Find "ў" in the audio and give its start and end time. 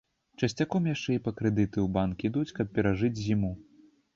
1.81-1.85